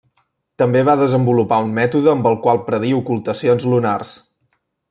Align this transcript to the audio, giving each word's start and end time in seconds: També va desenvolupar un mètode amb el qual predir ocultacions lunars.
També 0.61 0.79
va 0.87 0.95
desenvolupar 1.01 1.59
un 1.67 1.69
mètode 1.79 2.11
amb 2.15 2.31
el 2.31 2.39
qual 2.47 2.63
predir 2.71 2.97
ocultacions 3.03 3.71
lunars. 3.75 4.19